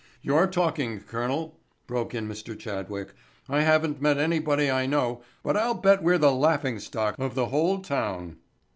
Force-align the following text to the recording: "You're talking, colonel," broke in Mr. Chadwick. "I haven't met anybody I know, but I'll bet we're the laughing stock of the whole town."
"You're 0.23 0.47
talking, 0.47 1.01
colonel," 1.01 1.59
broke 1.85 2.15
in 2.15 2.27
Mr. 2.27 2.57
Chadwick. 2.57 3.13
"I 3.47 3.61
haven't 3.61 4.01
met 4.01 4.17
anybody 4.17 4.71
I 4.71 4.87
know, 4.87 5.21
but 5.43 5.55
I'll 5.55 5.75
bet 5.75 6.01
we're 6.01 6.17
the 6.17 6.31
laughing 6.33 6.79
stock 6.79 7.13
of 7.19 7.35
the 7.35 7.49
whole 7.49 7.81
town." 7.83 8.37